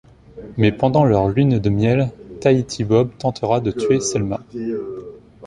[0.57, 2.09] Mais pendant leur lune de miel,
[2.39, 4.39] Tahiti Bob tentera de tuer Selma.